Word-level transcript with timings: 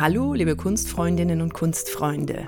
Hallo, 0.00 0.32
liebe 0.32 0.54
Kunstfreundinnen 0.54 1.40
und 1.40 1.54
Kunstfreunde. 1.54 2.46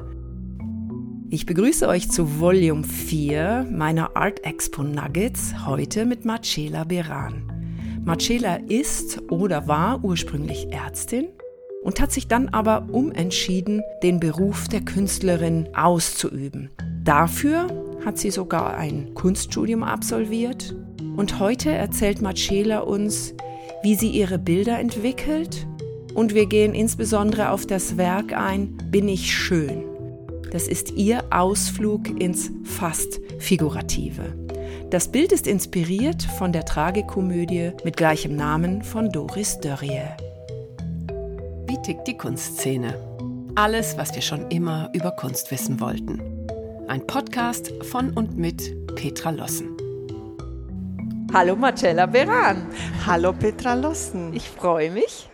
Ich 1.31 1.47
begrüße 1.47 1.89
euch 1.89 2.09
zu 2.09 2.39
Volume 2.39 2.85
4 2.85 3.67
meiner 3.73 4.17
Art 4.17 4.45
Expo 4.45 4.85
Nuggets 4.85 5.67
heute 5.67 6.07
mit 6.07 6.25
Marcela 6.25 6.85
Beran. 6.85 8.01
Marcela 8.05 8.61
ist 8.69 9.21
oder 9.33 9.67
war 9.67 10.05
ursprünglich 10.05 10.69
Ärztin 10.71 11.27
und 11.83 12.01
hat 12.01 12.13
sich 12.13 12.29
dann 12.29 12.51
aber 12.51 12.87
umentschieden, 12.93 13.83
den 14.05 14.21
Beruf 14.21 14.69
der 14.69 14.83
Künstlerin 14.83 15.71
auszuüben. 15.75 16.71
Dafür 17.03 17.67
hat 18.05 18.17
sie 18.17 18.31
sogar 18.31 18.77
ein 18.77 19.13
Kunststudium 19.15 19.83
absolviert 19.83 20.77
und 21.17 21.41
heute 21.41 21.73
erzählt 21.73 22.23
Marcela 22.23 22.79
uns, 22.79 23.35
wie 23.83 23.97
sie 23.97 24.11
ihre 24.11 24.39
Bilder 24.39 24.79
entwickelt 24.79 25.67
und 26.15 26.35
wir 26.35 26.47
gehen 26.47 26.75
insbesondere 26.75 27.51
auf 27.51 27.67
das 27.67 27.97
Werk 27.97 28.33
ein 28.33 28.77
Bin 28.91 29.09
ich 29.09 29.33
schön. 29.33 29.85
Das 30.51 30.67
ist 30.67 30.93
ihr 30.93 31.25
Ausflug 31.31 32.21
ins 32.21 32.51
fast 32.65 33.21
Figurative. 33.39 34.35
Das 34.91 35.09
Bild 35.13 35.31
ist 35.31 35.47
inspiriert 35.47 36.23
von 36.23 36.53
der 36.53 36.65
Tragikomödie 36.65 37.73
mit 37.85 37.97
gleichem 37.97 38.35
Namen 38.35 38.83
von 38.83 39.11
Doris 39.11 39.61
Dörrie. 39.61 40.03
Wie 41.69 41.81
tickt 41.83 42.09
die 42.09 42.17
Kunstszene? 42.17 42.95
Alles, 43.55 43.97
was 43.97 44.15
wir 44.15 44.23
schon 44.23 44.51
immer 44.51 44.91
über 44.93 45.13
Kunst 45.13 45.53
wissen 45.53 45.81
wollten. 45.81 46.21
Ein 46.89 47.07
Podcast 47.07 47.73
von 47.85 48.11
und 48.11 48.37
mit 48.37 48.75
Petra 48.97 49.31
Lossen. 49.31 49.77
Hallo 51.33 51.55
Marcella 51.55 52.07
Beran. 52.07 52.67
Hallo 53.07 53.33
Petra 53.33 53.75
Lossen. 53.75 54.35
Ich 54.35 54.49
freue 54.49 54.91
mich, 54.91 55.30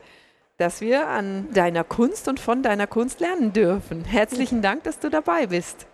dass 0.58 0.80
wir 0.80 1.08
an 1.08 1.52
deiner 1.52 1.84
Kunst 1.84 2.28
und 2.28 2.40
von 2.40 2.62
deiner 2.62 2.86
Kunst 2.86 3.20
lernen 3.20 3.52
dürfen. 3.52 4.04
Herzlichen 4.04 4.62
Dank, 4.62 4.84
dass 4.84 4.98
du 4.98 5.10
dabei 5.10 5.46
bist. 5.46 5.86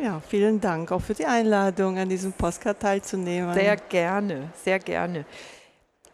Ja, 0.00 0.20
vielen 0.20 0.60
Dank 0.60 0.92
auch 0.92 1.00
für 1.00 1.14
die 1.14 1.26
Einladung, 1.26 1.98
an 1.98 2.08
diesem 2.08 2.32
Postcard 2.32 2.80
teilzunehmen. 2.80 3.54
Sehr 3.54 3.76
gerne, 3.76 4.50
sehr 4.64 4.78
gerne. 4.78 5.24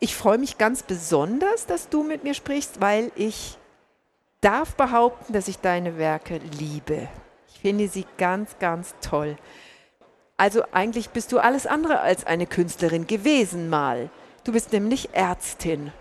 Ich 0.00 0.16
freue 0.16 0.38
mich 0.38 0.58
ganz 0.58 0.82
besonders, 0.82 1.66
dass 1.66 1.88
du 1.88 2.02
mit 2.02 2.24
mir 2.24 2.34
sprichst, 2.34 2.80
weil 2.80 3.12
ich 3.16 3.58
darf 4.40 4.74
behaupten, 4.74 5.32
dass 5.32 5.48
ich 5.48 5.58
deine 5.58 5.98
Werke 5.98 6.40
liebe. 6.58 7.08
Ich 7.48 7.60
finde 7.60 7.88
sie 7.88 8.06
ganz, 8.16 8.58
ganz 8.58 8.94
toll. 9.02 9.36
Also 10.36 10.62
eigentlich 10.72 11.10
bist 11.10 11.32
du 11.32 11.38
alles 11.38 11.66
andere 11.66 12.00
als 12.00 12.24
eine 12.24 12.46
Künstlerin 12.46 13.06
gewesen 13.06 13.68
mal. 13.68 14.08
Du 14.44 14.52
bist 14.52 14.72
nämlich 14.72 15.10
Ärztin. 15.12 15.92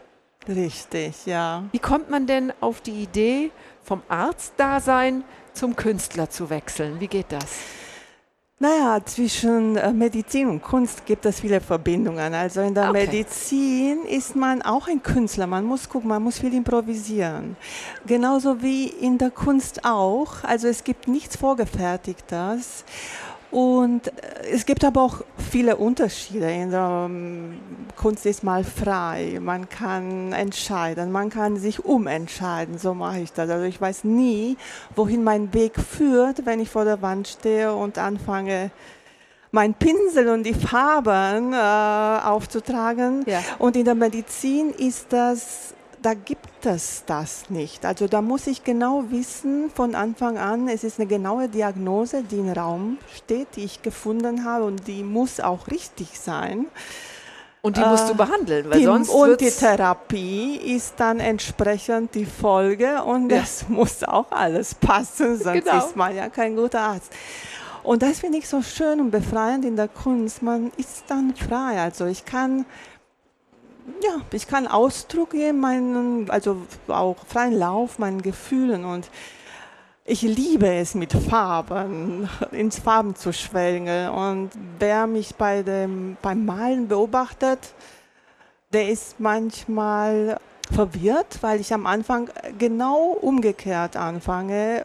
Richtig, 0.47 1.25
ja. 1.25 1.63
Wie 1.71 1.79
kommt 1.79 2.09
man 2.09 2.25
denn 2.25 2.53
auf 2.59 2.81
die 2.81 3.03
Idee, 3.03 3.51
vom 3.83 4.01
Arztdasein 4.07 5.23
zum 5.53 5.75
Künstler 5.75 6.29
zu 6.29 6.49
wechseln? 6.49 6.99
Wie 6.99 7.07
geht 7.07 7.31
das? 7.31 7.45
Naja, 8.61 8.99
zwischen 9.05 9.77
äh, 9.77 9.93
Medizin 9.93 10.49
und 10.49 10.61
Kunst 10.61 11.05
gibt 11.05 11.25
es 11.25 11.39
viele 11.39 11.61
Verbindungen. 11.61 12.33
Also 12.33 12.59
in 12.59 12.73
der 12.73 12.89
okay. 12.89 13.05
Medizin 13.05 14.03
ist 14.03 14.35
man 14.35 14.61
auch 14.61 14.89
ein 14.89 15.01
Künstler. 15.01 15.47
Man 15.47 15.63
muss 15.63 15.87
gucken, 15.87 16.09
man 16.09 16.21
muss 16.21 16.39
viel 16.39 16.53
improvisieren. 16.53 17.55
Genauso 18.05 18.61
wie 18.61 18.87
in 18.87 19.17
der 19.17 19.31
Kunst 19.31 19.85
auch. 19.85 20.43
Also 20.43 20.67
es 20.67 20.83
gibt 20.83 21.07
nichts 21.07 21.37
Vorgefertigtes. 21.37 22.83
Und 23.51 24.07
äh, 24.07 24.51
es 24.51 24.65
gibt 24.65 24.83
aber 24.83 25.01
auch 25.01 25.21
viele 25.49 25.77
Unterschiede. 25.77 26.51
In 26.51 26.71
der 26.71 27.07
ähm, 27.09 27.59
Kunst 27.95 28.25
ist 28.25 28.43
mal 28.43 28.63
frei, 28.63 29.39
man 29.41 29.69
kann 29.69 30.31
entscheiden, 30.33 31.11
man 31.11 31.29
kann 31.29 31.57
sich 31.57 31.83
umentscheiden, 31.83 32.77
so 32.77 32.93
mache 32.93 33.19
ich 33.19 33.33
das. 33.33 33.49
Also 33.49 33.65
ich 33.65 33.79
weiß 33.81 34.03
nie, 34.03 34.57
wohin 34.95 35.23
mein 35.23 35.53
Weg 35.53 35.79
führt, 35.79 36.45
wenn 36.45 36.59
ich 36.59 36.69
vor 36.69 36.85
der 36.85 37.01
Wand 37.01 37.27
stehe 37.27 37.73
und 37.73 37.97
anfange, 37.97 38.71
mein 39.51 39.73
Pinsel 39.73 40.29
und 40.29 40.43
die 40.43 40.53
Farben 40.53 41.53
äh, 41.53 42.25
aufzutragen. 42.25 43.23
Ja. 43.25 43.41
Und 43.57 43.75
in 43.75 43.85
der 43.85 43.95
Medizin 43.95 44.69
ist 44.69 45.07
das 45.11 45.73
da 46.01 46.13
gibt 46.13 46.65
es 46.65 47.03
das 47.05 47.49
nicht. 47.49 47.85
Also 47.85 48.07
da 48.07 48.21
muss 48.21 48.47
ich 48.47 48.63
genau 48.63 49.05
wissen 49.09 49.69
von 49.73 49.95
Anfang 49.95 50.37
an, 50.37 50.67
es 50.67 50.83
ist 50.83 50.99
eine 50.99 51.07
genaue 51.07 51.49
Diagnose, 51.49 52.23
die 52.23 52.37
im 52.37 52.49
Raum 52.49 52.97
steht, 53.15 53.55
die 53.55 53.63
ich 53.63 53.81
gefunden 53.81 54.45
habe 54.45 54.65
und 54.65 54.87
die 54.87 55.03
muss 55.03 55.39
auch 55.39 55.67
richtig 55.67 56.19
sein. 56.19 56.67
Und 57.61 57.75
die 57.75 57.81
musst 57.81 58.07
du 58.07 58.13
äh, 58.13 58.15
behandeln, 58.15 58.69
weil 58.69 58.79
die, 58.79 58.85
sonst 58.85 59.09
Und 59.09 59.41
die 59.41 59.51
Therapie 59.51 60.55
ist 60.55 60.93
dann 60.97 61.19
entsprechend 61.19 62.15
die 62.15 62.25
Folge 62.25 63.03
und 63.03 63.31
ja. 63.31 63.39
es 63.39 63.67
muss 63.67 64.03
auch 64.03 64.31
alles 64.31 64.75
passen, 64.75 65.37
sonst 65.37 65.65
genau. 65.65 65.85
ist 65.85 65.95
man 65.95 66.15
ja 66.15 66.29
kein 66.29 66.55
guter 66.55 66.79
Arzt. 66.79 67.11
Und 67.83 68.01
das 68.01 68.19
finde 68.19 68.37
ich 68.37 68.47
so 68.47 68.61
schön 68.61 69.01
und 69.01 69.11
befreiend 69.11 69.65
in 69.65 69.75
der 69.75 69.87
Kunst. 69.89 70.41
Man 70.41 70.71
ist 70.77 71.03
dann 71.07 71.33
frei. 71.35 71.81
Also 71.81 72.05
ich 72.05 72.23
kann 72.23 72.65
ja, 74.03 74.21
ich 74.31 74.47
kann 74.47 74.67
Ausdruck 74.67 75.31
geben, 75.31 75.59
meinen, 75.59 76.29
also 76.29 76.57
auch 76.87 77.17
freien 77.25 77.57
Lauf 77.57 77.99
meinen 77.99 78.21
Gefühlen 78.21 78.85
und 78.85 79.09
ich 80.05 80.23
liebe 80.23 80.67
es 80.67 80.95
mit 80.95 81.13
Farben, 81.13 82.27
ins 82.51 82.79
Farben 82.79 83.15
zu 83.15 83.31
schwelgen. 83.31 84.09
Und 84.09 84.49
wer 84.79 85.05
mich 85.05 85.35
bei 85.35 85.61
dem, 85.61 86.17
beim 86.21 86.45
Malen 86.45 86.87
beobachtet, 86.87 87.59
der 88.73 88.89
ist 88.89 89.19
manchmal 89.19 90.39
verwirrt, 90.71 91.37
weil 91.41 91.59
ich 91.59 91.73
am 91.73 91.85
Anfang 91.85 92.31
genau 92.57 93.17
umgekehrt 93.21 93.95
anfange. 93.97 94.83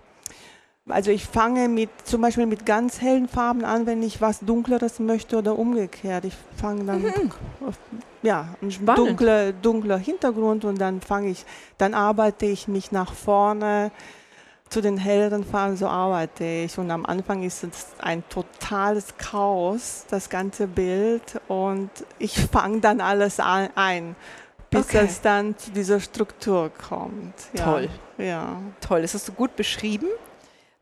Also 0.88 1.10
ich 1.10 1.24
fange 1.24 1.68
mit 1.68 1.88
zum 2.04 2.20
Beispiel 2.20 2.44
mit 2.44 2.66
ganz 2.66 3.00
hellen 3.00 3.26
Farben 3.26 3.64
an, 3.64 3.86
wenn 3.86 4.02
ich 4.02 4.20
was 4.20 4.40
Dunkleres 4.40 4.98
möchte 4.98 5.38
oder 5.38 5.58
umgekehrt. 5.58 6.26
Ich 6.26 6.34
fange 6.56 6.84
dann 6.84 7.02
mhm. 7.02 7.30
ja 8.22 8.48
ein 8.60 8.94
dunkler, 8.94 9.52
dunkler 9.52 9.96
Hintergrund 9.96 10.66
und 10.66 10.78
dann 10.78 11.00
fange 11.00 11.30
ich, 11.30 11.46
dann 11.78 11.94
arbeite 11.94 12.44
ich 12.44 12.68
mich 12.68 12.92
nach 12.92 13.14
vorne 13.14 13.92
zu 14.68 14.82
den 14.82 14.98
helleren 14.98 15.44
Farben. 15.44 15.78
So 15.78 15.86
arbeite 15.86 16.44
ich 16.44 16.76
und 16.76 16.90
am 16.90 17.06
Anfang 17.06 17.44
ist 17.44 17.64
es 17.64 17.86
ein 17.98 18.22
totales 18.28 19.16
Chaos, 19.16 20.04
das 20.10 20.28
ganze 20.28 20.66
Bild 20.66 21.40
und 21.48 21.88
ich 22.18 22.38
fange 22.52 22.80
dann 22.80 23.00
alles 23.00 23.40
an, 23.40 23.70
ein 23.74 24.16
bis 24.68 24.86
okay. 24.86 25.04
es 25.06 25.20
dann 25.20 25.56
zu 25.56 25.70
dieser 25.70 26.00
Struktur 26.00 26.70
kommt. 26.70 27.34
Ja. 27.54 27.64
Toll. 27.64 27.88
Ja. 28.18 28.56
Toll, 28.80 29.02
das 29.02 29.14
hast 29.14 29.28
du 29.28 29.32
gut 29.32 29.56
beschrieben. 29.56 30.08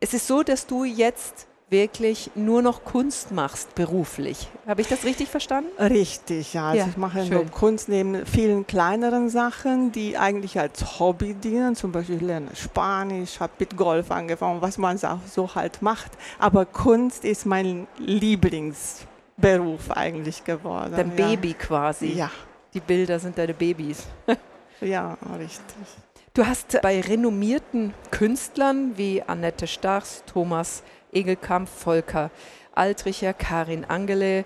Es 0.03 0.13
ist 0.13 0.27
so, 0.27 0.43
dass 0.43 0.67
du 0.67 0.83
jetzt 0.83 1.47
wirklich 1.69 2.31
nur 2.35 2.61
noch 2.61 2.83
Kunst 2.83 3.31
machst 3.31 3.73
beruflich. 3.73 4.49
Habe 4.67 4.81
ich 4.81 4.89
das 4.89 5.05
richtig 5.05 5.29
verstanden? 5.29 5.69
Richtig, 5.79 6.55
ja. 6.55 6.71
Also 6.71 6.79
ja, 6.79 6.87
ich 6.89 6.97
mache 6.97 7.21
schön. 7.21 7.29
nur 7.29 7.45
Kunst 7.45 7.87
neben 7.87 8.25
vielen 8.25 8.67
kleineren 8.67 9.29
Sachen, 9.29 9.93
die 9.93 10.17
eigentlich 10.17 10.59
als 10.59 10.99
Hobby 10.99 11.35
dienen. 11.35 11.77
Zum 11.77 11.93
Beispiel 11.93 12.17
ich 12.17 12.21
lerne 12.21 12.53
Spanisch, 12.53 13.39
habe 13.39 13.53
mit 13.59 13.77
Golf 13.77 14.11
angefangen, 14.11 14.61
was 14.61 14.77
man 14.77 14.97
so 14.97 15.55
halt 15.55 15.81
macht. 15.81 16.11
Aber 16.37 16.65
Kunst 16.65 17.23
ist 17.23 17.45
mein 17.45 17.87
Lieblingsberuf 17.97 19.89
eigentlich 19.91 20.43
geworden. 20.43 20.95
Dein 20.97 21.17
ja. 21.17 21.27
Baby 21.27 21.53
quasi. 21.53 22.07
Ja. 22.07 22.29
Die 22.73 22.81
Bilder 22.81 23.19
sind 23.19 23.37
deine 23.37 23.53
Babys. 23.53 24.03
ja, 24.81 25.17
richtig. 25.39 25.87
Du 26.35 26.47
hast 26.47 26.81
bei 26.81 26.99
renommierten 26.99 27.93
Künstlern 28.09 28.97
wie 28.97 29.21
Annette 29.21 29.67
Stachs, 29.67 30.23
Thomas 30.25 30.81
Egelkamp, 31.11 31.69
Volker 31.69 32.31
Altricher, 32.73 33.33
Karin 33.33 33.85
Angele, 33.85 34.43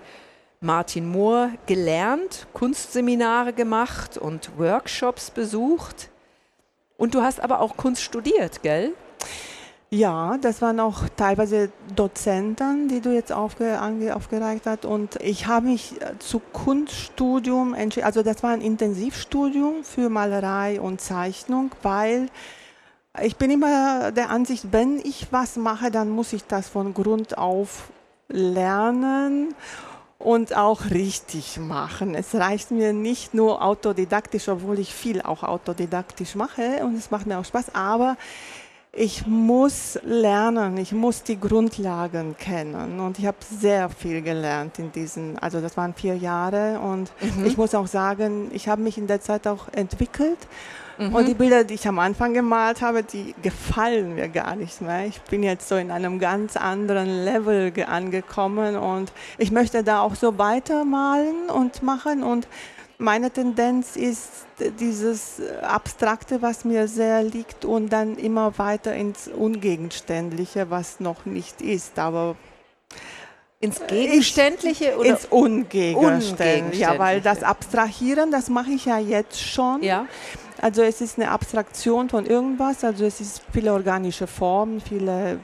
Martin 0.60 1.07
Mohr 1.07 1.51
gelernt, 1.66 2.45
Kunstseminare 2.51 3.54
gemacht 3.54 4.18
und 4.18 4.57
Workshops 4.57 5.31
besucht. 5.31 6.10
Und 6.98 7.16
du 7.16 7.22
hast 7.22 7.39
aber 7.39 7.62
auch 7.62 7.78
Kunst 7.78 8.01
studiert, 8.01 8.63
gell? 8.63 8.92
Ja, 9.89 10.38
das 10.42 10.62
waren 10.62 10.81
auch 10.81 11.07
teilweise 11.16 11.72
Dozenten, 11.95 12.89
die 12.89 13.00
du 13.00 13.13
jetzt 13.13 13.31
aufge, 13.31 13.80
ange, 13.80 14.13
aufgereicht 14.18 14.66
hast. 14.66 14.84
Und 14.84 15.16
ich 15.22 15.48
habe 15.48 15.68
mich 15.68 16.01
äh, 16.01 16.19
zu 16.19 16.39
Kunststudium 16.39 17.74
entschieden. 17.74 18.06
Also 18.06 18.22
das 18.22 18.44
war 18.44 18.50
ein 18.50 18.60
Intensivstudium 18.60 19.86
für 19.86 20.10
Malerei 20.10 20.81
und 20.81 21.00
Zeichnung, 21.00 21.72
weil 21.84 22.28
ich 23.24 23.38
bin 23.38 23.50
immer 23.50 24.12
der 24.12 24.30
Ansicht, 24.30 24.68
wenn 24.72 25.00
ich 25.00 25.28
was 25.31 25.56
mache, 25.56 25.90
dann 25.90 26.10
muss 26.10 26.33
ich 26.33 26.44
das 26.45 26.68
von 26.68 26.94
Grund 26.94 27.38
auf 27.38 27.90
lernen 28.28 29.56
und 30.19 30.54
auch 30.56 30.92
richtig 30.92 31.60
machen. 31.60 32.13
Es 32.13 32.36
reicht 32.36 32.72
mir 32.72 32.92
nicht 32.92 33.33
nur 33.33 33.63
autodidaktisch, 33.63 34.50
obwohl 34.50 34.80
ich 34.80 34.94
viel 34.94 35.22
auch 35.22 35.44
autodidaktisch 35.44 36.36
mache 36.36 36.83
und 36.83 36.95
es 36.95 37.10
macht 37.10 37.25
mir 37.25 37.40
auch 37.40 37.45
Spaß, 37.45 37.74
aber 37.74 38.18
ich 38.97 39.27
muss 39.27 39.99
lernen, 40.03 40.75
ich 40.77 40.91
muss 40.91 41.21
die 41.21 41.39
Grundlagen 41.39 42.35
kennen 42.35 42.99
und 42.99 43.19
ich 43.19 43.27
habe 43.27 43.38
sehr 43.41 43.89
viel 43.89 44.23
gelernt 44.23 44.79
in 44.79 44.91
diesen, 44.91 45.38
also 45.38 45.61
das 45.61 45.77
waren 45.77 45.94
vier 45.94 46.17
Jahre 46.17 46.79
und 46.79 47.11
mhm. 47.21 47.45
ich 47.45 47.57
muss 47.57 47.75
auch 47.75 47.85
sagen, 47.85 48.49
ich 48.51 48.67
habe 48.67 48.81
mich 48.81 48.97
in 48.97 49.05
der 49.05 49.21
Zeit 49.21 49.45
auch 49.45 49.67
entwickelt 49.71 50.39
mhm. 50.97 51.13
und 51.13 51.27
die 51.27 51.35
Bilder, 51.35 51.63
die 51.63 51.75
ich 51.75 51.88
am 51.88 51.99
Anfang 51.99 52.33
gemalt 52.33 52.81
habe, 52.81 53.03
die 53.03 53.35
gefallen 53.44 54.15
mir 54.15 54.29
gar 54.29 54.55
nicht 54.55 54.81
mehr. 54.81 55.05
Ich 55.05 55.21
bin 55.21 55.44
jetzt 55.44 55.69
so 55.69 55.75
in 55.75 55.91
einem 55.91 56.17
ganz 56.17 56.57
anderen 56.57 57.23
Level 57.23 57.71
angekommen 57.88 58.77
und 58.77 59.11
ich 59.38 59.51
möchte 59.51 59.83
da 59.83 60.01
auch 60.01 60.15
so 60.15 60.39
weitermalen 60.39 61.51
und 61.53 61.83
machen 61.83 62.23
und 62.23 62.47
meine 62.97 63.31
Tendenz 63.31 63.95
ist 63.95 64.29
dieses 64.79 65.41
Abstrakte, 65.61 66.41
was 66.41 66.65
mir 66.65 66.88
sehr 66.88 67.23
liegt, 67.23 67.65
und 67.65 67.89
dann 67.89 68.17
immer 68.17 68.57
weiter 68.57 68.95
ins 68.95 69.27
Ungegenständliche, 69.27 70.69
was 70.69 70.99
noch 70.99 71.25
nicht 71.25 71.61
ist, 71.61 71.99
aber 71.99 72.35
ins 73.59 73.81
Gegenständliche 73.88 74.85
ich, 74.85 74.95
oder 74.95 75.09
ins 75.09 75.25
Ungegenständliche? 75.25 76.81
Ja, 76.81 76.99
weil 76.99 77.21
das 77.21 77.44
Abstrahieren, 77.44 78.31
das 78.31 78.49
mache 78.49 78.71
ich 78.71 78.85
ja 78.85 78.97
jetzt 78.99 79.41
schon. 79.41 79.83
Ja. 79.83 80.07
Also 80.59 80.81
es 80.81 81.01
ist 81.01 81.19
eine 81.19 81.29
Abstraktion 81.29 82.09
von 82.09 82.25
irgendwas, 82.25 82.83
also 82.83 83.05
es 83.05 83.21
ist 83.21 83.44
viele 83.53 83.73
organische 83.73 84.25
Formen, 84.25 84.81
viele 84.81 85.39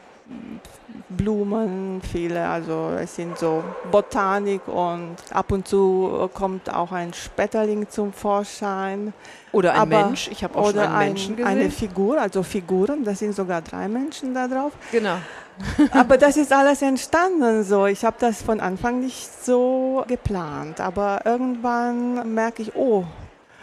Blumen, 1.10 2.02
viele, 2.02 2.48
also 2.48 2.92
es 3.00 3.16
sind 3.16 3.38
so 3.38 3.64
Botanik 3.92 4.68
und 4.68 5.16
ab 5.31 5.52
und 5.52 5.68
zu 5.68 6.30
kommt 6.34 6.74
auch 6.74 6.92
ein 6.92 7.14
Spetterling 7.14 7.90
zum 7.90 8.14
Vorschein. 8.14 9.14
Oder 9.52 9.74
ein 9.74 9.81
Aber, 9.81 10.06
Mensch, 10.06 10.30
ich 10.30 10.44
habe 10.44 10.58
auch 10.58 10.72
schon 10.72 10.80
einen 10.80 11.14
Menschen 11.14 11.36
gesehen. 11.36 11.52
Eine 11.52 11.70
Figur, 11.70 12.20
also 12.20 12.42
Figuren, 12.42 13.04
da 13.04 13.14
sind 13.14 13.36
sogar 13.36 13.62
drei 13.62 13.88
Menschen 13.88 14.34
da 14.34 14.48
drauf. 14.48 14.72
Genau. 14.92 15.18
aber 15.92 16.18
das 16.18 16.38
ist 16.38 16.52
alles 16.52 16.81
entstanden 16.81 17.64
so. 17.64 17.86
Ich 17.86 18.04
habe 18.04 18.16
das 18.20 18.42
von 18.42 18.60
Anfang 18.60 19.00
nicht 19.00 19.44
so 19.44 20.04
geplant. 20.08 20.80
Aber 20.80 21.22
irgendwann 21.25 22.34
merke 22.34 22.64
ich, 22.64 22.75
oh, 22.75 23.06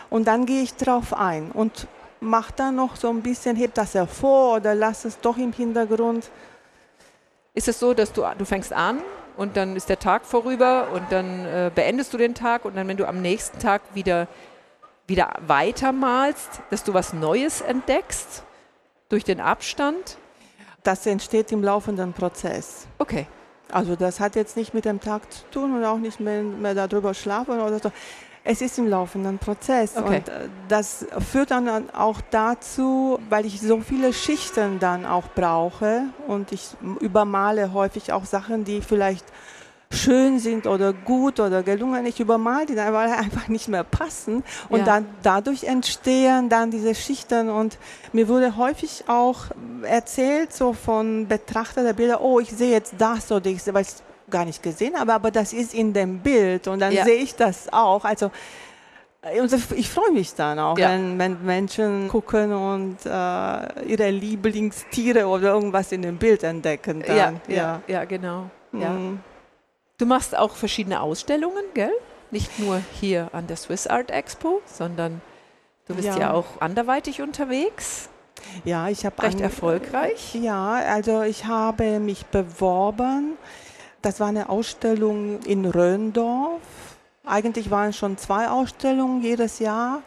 und 0.08 0.26
dann 0.26 0.46
gehe 0.46 0.62
ich 0.62 0.74
drauf 0.74 1.14
ein 1.14 1.50
und 1.52 1.86
mache 2.20 2.52
dann 2.54 2.76
noch 2.76 2.96
so 2.96 3.08
ein 3.08 3.22
bisschen, 3.22 3.56
heb 3.56 3.74
das 3.74 3.94
hervor 3.94 4.56
oder 4.56 4.74
lass 4.74 5.04
es 5.04 5.18
doch 5.20 5.38
im 5.38 5.52
Hintergrund 5.52 6.30
ist 7.54 7.68
es 7.68 7.78
so, 7.78 7.94
dass 7.94 8.12
du, 8.12 8.24
du 8.38 8.44
fängst 8.44 8.72
an 8.72 9.00
und 9.36 9.56
dann 9.56 9.76
ist 9.76 9.88
der 9.88 9.98
Tag 9.98 10.24
vorüber 10.24 10.88
und 10.92 11.10
dann 11.10 11.46
äh, 11.46 11.70
beendest 11.74 12.12
du 12.12 12.18
den 12.18 12.34
Tag 12.34 12.64
und 12.64 12.76
dann, 12.76 12.88
wenn 12.88 12.96
du 12.96 13.06
am 13.06 13.22
nächsten 13.22 13.58
Tag 13.58 13.82
wieder, 13.94 14.28
wieder 15.06 15.32
weitermalst, 15.46 16.60
dass 16.70 16.84
du 16.84 16.94
was 16.94 17.12
Neues 17.12 17.60
entdeckst 17.60 18.44
durch 19.08 19.24
den 19.24 19.40
Abstand? 19.40 20.18
Das 20.82 21.06
entsteht 21.06 21.52
im 21.52 21.62
laufenden 21.62 22.12
Prozess. 22.12 22.86
Okay. 22.98 23.26
Also 23.70 23.96
das 23.96 24.18
hat 24.18 24.34
jetzt 24.34 24.56
nicht 24.56 24.74
mit 24.74 24.84
dem 24.84 25.00
Tag 25.00 25.32
zu 25.32 25.44
tun 25.50 25.76
und 25.76 25.84
auch 25.84 25.98
nicht 25.98 26.20
mehr, 26.20 26.42
mehr 26.42 26.74
darüber 26.74 27.14
schlafen 27.14 27.60
oder 27.60 27.78
so. 27.78 27.92
Es 28.50 28.60
ist 28.60 28.78
im 28.78 28.88
laufenden 28.88 29.38
Prozess 29.38 29.96
okay. 29.96 30.16
und 30.16 30.28
äh, 30.28 30.48
das 30.66 31.06
führt 31.30 31.52
dann 31.52 31.88
auch 31.90 32.20
dazu, 32.32 33.20
weil 33.28 33.46
ich 33.46 33.60
so 33.60 33.80
viele 33.80 34.12
Schichten 34.12 34.80
dann 34.80 35.06
auch 35.06 35.28
brauche 35.36 36.06
und 36.26 36.50
ich 36.50 36.70
übermale 36.98 37.72
häufig 37.72 38.12
auch 38.12 38.24
Sachen, 38.24 38.64
die 38.64 38.80
vielleicht 38.80 39.24
schön 39.92 40.40
sind 40.40 40.66
oder 40.66 40.92
gut 40.92 41.38
oder 41.38 41.62
gelungen. 41.62 42.04
Ich 42.06 42.18
übermale 42.18 42.66
die 42.66 42.74
dann, 42.74 42.92
weil 42.92 43.10
einfach 43.12 43.46
nicht 43.46 43.68
mehr 43.68 43.84
passen 43.84 44.42
und 44.68 44.80
ja. 44.80 44.84
dann 44.84 45.06
dadurch 45.22 45.62
entstehen 45.62 46.48
dann 46.48 46.72
diese 46.72 46.96
Schichten 46.96 47.50
und 47.50 47.78
mir 48.12 48.26
wurde 48.26 48.56
häufig 48.56 49.04
auch 49.06 49.44
erzählt 49.82 50.52
so 50.52 50.72
von 50.72 51.28
Betrachter 51.28 51.84
der 51.84 51.92
Bilder, 51.92 52.20
oh, 52.20 52.40
ich 52.40 52.50
sehe 52.50 52.72
jetzt 52.72 52.94
das 52.98 53.30
oder 53.30 53.46
ich 53.46 53.62
sehe, 53.62 53.74
weil 53.74 53.86
gar 54.30 54.44
nicht 54.44 54.62
gesehen 54.62 54.98
habe, 54.98 55.12
aber 55.12 55.30
das 55.30 55.52
ist 55.52 55.74
in 55.74 55.92
dem 55.92 56.20
Bild 56.20 56.68
und 56.68 56.78
dann 56.80 56.92
ja. 56.92 57.04
sehe 57.04 57.16
ich 57.16 57.34
das 57.34 57.72
auch. 57.72 58.04
Also 58.04 58.30
äh, 59.22 59.40
ich 59.76 59.88
freue 59.88 60.12
mich 60.12 60.34
dann 60.34 60.58
auch, 60.58 60.78
ja. 60.78 60.90
wenn, 60.90 61.18
wenn, 61.18 61.44
Menschen 61.44 62.08
gucken 62.08 62.52
und 62.52 62.98
äh, 63.04 63.08
ihre 63.86 64.10
Lieblingstiere 64.10 65.26
oder 65.26 65.54
irgendwas 65.54 65.92
in 65.92 66.02
dem 66.02 66.16
Bild 66.16 66.42
entdecken. 66.42 67.02
Dann. 67.06 67.16
Ja, 67.16 67.54
ja, 67.54 67.82
ja, 67.86 68.04
genau. 68.04 68.50
Mhm. 68.72 68.80
Ja. 68.80 68.96
Du 69.98 70.06
machst 70.06 70.36
auch 70.36 70.54
verschiedene 70.54 71.00
Ausstellungen, 71.00 71.64
gell? 71.74 71.92
Nicht 72.30 72.58
nur 72.58 72.80
hier 73.00 73.28
an 73.32 73.46
der 73.48 73.56
Swiss 73.56 73.86
Art 73.86 74.10
Expo, 74.10 74.62
sondern 74.64 75.20
du 75.86 75.94
bist 75.94 76.08
ja, 76.08 76.18
ja 76.18 76.32
auch 76.32 76.60
anderweitig 76.60 77.20
unterwegs. 77.20 78.08
Ja, 78.64 78.88
ich 78.88 79.04
habe 79.04 79.22
recht 79.22 79.40
erfolgreich. 79.40 80.34
Ja, 80.34 80.74
also 80.74 81.22
ich 81.22 81.44
habe 81.44 81.98
mich 82.00 82.24
beworben 82.26 83.36
das 84.02 84.20
war 84.20 84.28
eine 84.28 84.48
Ausstellung 84.48 85.40
in 85.40 85.64
Röndorf. 85.64 86.60
Eigentlich 87.24 87.70
waren 87.70 87.90
es 87.90 87.96
schon 87.96 88.16
zwei 88.18 88.48
Ausstellungen 88.48 89.22
jedes 89.22 89.58
Jahr. 89.58 90.02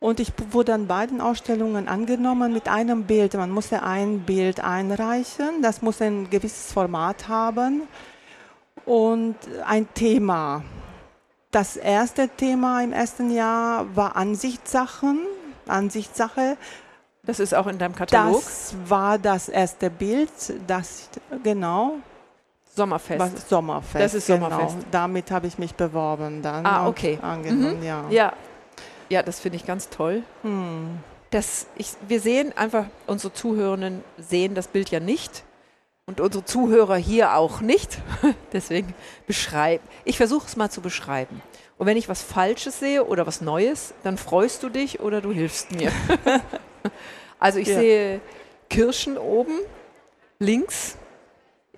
Und 0.00 0.20
ich 0.20 0.32
wurde 0.52 0.74
an 0.74 0.86
beiden 0.86 1.20
Ausstellungen 1.20 1.88
angenommen 1.88 2.52
mit 2.52 2.68
einem 2.68 3.04
Bild. 3.04 3.34
Man 3.34 3.50
musste 3.50 3.82
ein 3.82 4.20
Bild 4.20 4.60
einreichen. 4.60 5.60
Das 5.60 5.82
muss 5.82 6.00
ein 6.00 6.30
gewisses 6.30 6.72
Format 6.72 7.28
haben 7.28 7.82
und 8.84 9.36
ein 9.66 9.92
Thema. 9.94 10.62
Das 11.50 11.76
erste 11.76 12.28
Thema 12.28 12.82
im 12.82 12.92
ersten 12.92 13.30
Jahr 13.30 13.96
war 13.96 14.16
Ansichtssachen. 14.16 15.20
Ansichtssache. 15.66 16.56
Das 17.24 17.40
ist 17.40 17.54
auch 17.54 17.66
in 17.66 17.78
deinem 17.78 17.94
Katalog? 17.94 18.42
Das 18.42 18.74
war 18.86 19.18
das 19.18 19.48
erste 19.48 19.90
Bild. 19.90 20.30
Das, 20.66 21.10
genau. 21.42 21.96
Sommerfest. 22.74 23.20
Was, 23.20 23.48
Sommerfest. 23.48 24.04
Das 24.04 24.14
ist 24.14 24.26
genau. 24.26 24.50
Sommerfest. 24.50 24.86
Damit 24.90 25.30
habe 25.30 25.46
ich 25.46 25.58
mich 25.58 25.74
beworben 25.74 26.42
dann. 26.42 26.64
Ah, 26.64 26.86
okay. 26.88 27.18
Angenommen, 27.20 27.78
mhm. 27.78 27.84
ja. 27.84 28.04
ja. 28.10 28.32
Ja, 29.08 29.22
das 29.22 29.40
finde 29.40 29.56
ich 29.56 29.66
ganz 29.66 29.88
toll. 29.88 30.22
Hm. 30.42 30.98
Das, 31.30 31.66
ich, 31.76 31.92
wir 32.06 32.20
sehen 32.20 32.56
einfach, 32.56 32.86
unsere 33.06 33.32
Zuhörenden 33.32 34.04
sehen 34.18 34.54
das 34.54 34.68
Bild 34.68 34.90
ja 34.90 35.00
nicht 35.00 35.44
und 36.06 36.20
unsere 36.20 36.44
Zuhörer 36.44 36.96
hier 36.96 37.34
auch 37.34 37.60
nicht. 37.60 37.98
Deswegen 38.52 38.94
beschreib. 39.26 39.80
Ich 40.04 40.16
versuche 40.16 40.46
es 40.46 40.56
mal 40.56 40.70
zu 40.70 40.80
beschreiben. 40.80 41.42
Und 41.76 41.86
wenn 41.86 41.96
ich 41.96 42.08
was 42.08 42.22
Falsches 42.22 42.80
sehe 42.80 43.04
oder 43.04 43.26
was 43.26 43.40
Neues, 43.40 43.94
dann 44.02 44.18
freust 44.18 44.62
du 44.62 44.68
dich 44.68 45.00
oder 45.00 45.20
du 45.20 45.32
hilfst 45.32 45.72
mir. 45.72 45.92
also 47.38 47.58
ich 47.58 47.68
ja. 47.68 47.78
sehe 47.78 48.20
Kirschen 48.68 49.16
oben, 49.16 49.58
links 50.38 50.96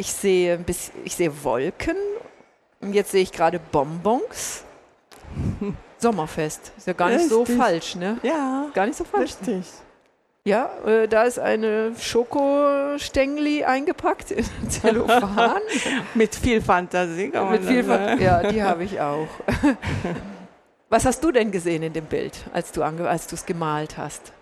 ich 0.00 0.12
sehe, 0.12 0.54
ein 0.54 0.64
bisschen, 0.64 0.94
ich 1.04 1.14
sehe 1.14 1.30
Wolken. 1.44 1.96
Und 2.80 2.94
jetzt 2.94 3.10
sehe 3.10 3.22
ich 3.22 3.30
gerade 3.30 3.60
Bonbons. 3.60 4.64
Sommerfest. 5.98 6.72
Ist 6.78 6.86
ja 6.86 6.94
gar 6.94 7.10
nicht 7.10 7.30
Richtig. 7.30 7.30
so 7.30 7.44
falsch, 7.44 7.94
ne? 7.96 8.18
Ja. 8.22 8.70
Gar 8.72 8.86
nicht 8.86 8.96
so 8.96 9.04
falsch. 9.04 9.34
Richtig. 9.42 9.66
Ja, 10.44 10.70
äh, 10.86 11.06
da 11.06 11.24
ist 11.24 11.38
eine 11.38 11.92
Schokostängli 11.98 13.62
eingepackt 13.64 14.30
in 14.30 14.46
Zellophan. 14.70 15.60
Mit 16.14 16.34
viel 16.34 16.62
Fantasie. 16.62 17.30
Mit 17.50 17.62
viel 17.62 17.84
Fantasie. 17.84 18.24
Ja, 18.24 18.42
die 18.50 18.62
habe 18.62 18.84
ich 18.84 18.98
auch. 18.98 19.28
Was 20.88 21.04
hast 21.04 21.22
du 21.22 21.30
denn 21.30 21.50
gesehen 21.50 21.82
in 21.82 21.92
dem 21.92 22.06
Bild, 22.06 22.42
als 22.54 22.72
du 22.72 22.82
es 22.82 23.44
gemalt 23.44 23.98
hast? 23.98 24.32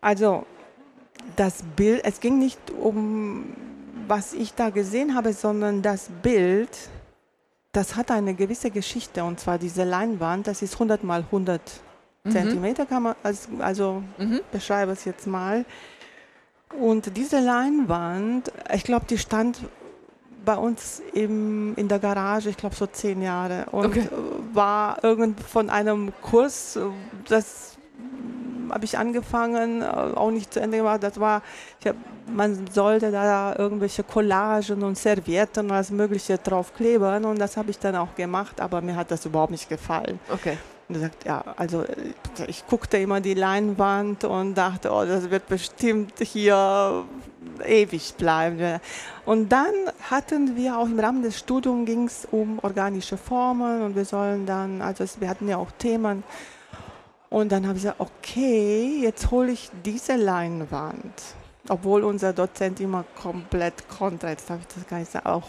Also 0.00 0.44
das 1.36 1.62
Bild, 1.76 2.04
es 2.04 2.18
ging 2.18 2.40
nicht 2.40 2.58
um 2.72 3.54
was 4.10 4.32
ich 4.32 4.54
da 4.54 4.70
gesehen 4.70 5.14
habe, 5.14 5.32
sondern 5.32 5.82
das 5.82 6.08
Bild, 6.20 6.76
das 7.70 7.94
hat 7.94 8.10
eine 8.10 8.34
gewisse 8.34 8.70
Geschichte. 8.72 9.22
Und 9.22 9.38
zwar 9.38 9.56
diese 9.56 9.84
Leinwand, 9.84 10.48
das 10.48 10.62
ist 10.62 10.74
100 10.74 11.04
mal 11.04 11.20
100 11.20 11.60
mhm. 12.24 12.30
Zentimeter, 12.32 12.86
kann 12.86 13.04
man, 13.04 13.14
also, 13.22 13.48
also 13.60 14.02
mhm. 14.18 14.40
beschreibe 14.50 14.90
es 14.90 15.04
jetzt 15.04 15.28
mal. 15.28 15.64
Und 16.76 17.16
diese 17.16 17.38
Leinwand, 17.38 18.50
ich 18.74 18.82
glaube, 18.82 19.06
die 19.08 19.16
stand 19.16 19.60
bei 20.44 20.56
uns 20.56 21.00
im, 21.14 21.76
in 21.76 21.86
der 21.86 22.00
Garage, 22.00 22.50
ich 22.50 22.56
glaube 22.56 22.74
so 22.74 22.86
zehn 22.86 23.22
Jahre 23.22 23.66
und 23.70 23.86
okay. 23.86 24.08
war 24.52 25.04
irgend 25.04 25.38
von 25.38 25.70
einem 25.70 26.12
Kurs, 26.20 26.78
das 27.28 27.76
habe 28.70 28.84
ich 28.84 28.98
angefangen, 28.98 29.82
äh, 29.82 29.84
auch 29.84 30.30
nicht 30.30 30.52
zu 30.52 30.60
Ende 30.60 30.78
gemacht. 30.78 31.02
Das 31.02 31.18
war, 31.20 31.42
hab, 31.84 31.96
man 32.26 32.66
sollte 32.72 33.10
da 33.10 33.54
irgendwelche 33.56 34.02
Collagen 34.02 34.82
und 34.82 34.96
Servietten 34.96 35.66
und 35.66 35.72
alles 35.72 35.90
Mögliche 35.90 36.38
drauf 36.38 36.74
kleben 36.74 37.24
und 37.24 37.38
das 37.38 37.56
habe 37.56 37.70
ich 37.70 37.78
dann 37.78 37.96
auch 37.96 38.14
gemacht, 38.14 38.60
aber 38.60 38.80
mir 38.80 38.96
hat 38.96 39.10
das 39.10 39.24
überhaupt 39.26 39.52
nicht 39.52 39.68
gefallen. 39.68 40.18
Okay. 40.32 40.56
Und 40.88 40.96
er 40.96 41.02
sagt, 41.02 41.24
ja, 41.24 41.44
also 41.56 41.84
ich 42.48 42.66
guckte 42.66 42.98
immer 42.98 43.20
die 43.20 43.34
Leinwand 43.34 44.24
und 44.24 44.56
dachte, 44.56 44.90
oh, 44.90 45.04
das 45.04 45.30
wird 45.30 45.46
bestimmt 45.46 46.14
hier 46.18 47.04
ewig 47.64 48.14
bleiben. 48.16 48.80
Und 49.24 49.50
dann 49.50 49.72
hatten 50.10 50.56
wir 50.56 50.76
auch 50.76 50.86
im 50.86 50.98
Rahmen 50.98 51.22
des 51.22 51.38
Studiums 51.38 51.86
ging 51.86 52.06
es 52.06 52.26
um 52.30 52.58
organische 52.62 53.16
Formen 53.16 53.82
und 53.82 53.94
wir 53.94 54.04
sollen 54.04 54.46
dann, 54.46 54.82
also 54.82 55.04
wir 55.20 55.28
hatten 55.28 55.48
ja 55.48 55.58
auch 55.58 55.70
Themen 55.78 56.24
und 57.30 57.50
dann 57.50 57.66
habe 57.66 57.78
ich 57.78 57.84
gesagt, 57.84 58.00
okay, 58.00 59.00
jetzt 59.02 59.30
hole 59.30 59.52
ich 59.52 59.70
diese 59.84 60.16
Leinwand. 60.16 61.14
obwohl 61.68 62.02
unser 62.02 62.32
Dozent 62.32 62.80
immer 62.80 63.04
komplett 63.22 63.88
kontra, 63.88 64.30
jetzt 64.30 64.50
darf 64.50 64.58
ich 64.60 64.66
das 64.74 64.86
gar 64.88 64.98
nicht 64.98 65.12
sagen, 65.12 65.26
auch 65.26 65.46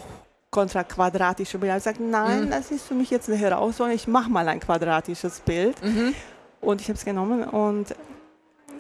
kontra 0.52 0.84
quadratische 0.84 1.58
Bilder. 1.58 1.76
Er 1.76 1.80
sagt, 1.80 2.00
nein, 2.00 2.46
mhm. 2.46 2.50
das 2.52 2.70
ist 2.70 2.86
für 2.86 2.94
mich 2.94 3.10
jetzt 3.10 3.30
eine 3.30 3.38
Herausforderung, 3.38 3.96
ich 3.96 4.08
mache 4.08 4.30
mal 4.30 4.48
ein 4.48 4.60
quadratisches 4.60 5.40
Bild. 5.40 5.84
Mhm. 5.84 6.14
Und 6.60 6.82
ich 6.82 6.88
habe 6.90 6.98
es 6.98 7.06
genommen 7.06 7.44
und 7.44 7.96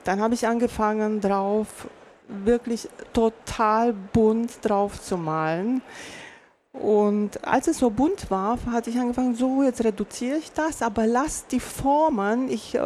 dann 0.04 0.22
habe 0.22 0.34
ich 0.36 0.46
angefangen 0.46 1.20
drauf, 1.22 1.88
wirklich 2.28 2.88
total 3.14 3.94
bunt 3.94 4.52
drauf 4.62 5.02
zu 5.02 5.18
malen. 5.18 5.82
Und 6.74 7.46
als 7.46 7.68
es 7.68 7.80
so 7.80 7.90
bunt 7.90 8.32
war, 8.32 8.58
hatte 8.72 8.90
ich 8.90 8.98
angefangen, 8.98 9.36
so 9.36 9.62
jetzt 9.62 9.84
reduziere 9.84 10.38
ich 10.38 10.54
das, 10.54 10.82
aber 10.82 11.06
lass 11.06 11.46
die 11.48 11.60
Formen, 11.60 12.50
ich 12.50 12.76
äh, 12.76 12.82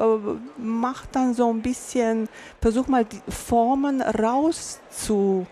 mache 0.57 1.07
dann 1.11 1.35
so 1.35 1.51
ein 1.51 1.61
bisschen, 1.61 2.27
versuche 2.59 2.89
mal 2.89 3.05
die 3.05 3.21
Formen 3.29 4.01
rauszubilden, 4.01 5.45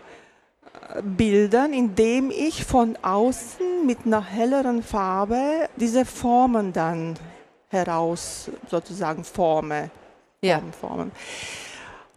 indem 1.73 2.31
ich 2.31 2.65
von 2.65 2.97
außen 3.03 3.85
mit 3.85 3.99
einer 4.05 4.23
helleren 4.23 4.81
Farbe 4.81 5.69
diese 5.75 6.03
Formen 6.03 6.73
dann 6.73 7.13
heraus 7.69 8.49
sozusagen 8.69 9.23
forme. 9.23 9.91
Ja. 10.41 10.59
Formen. 10.81 11.11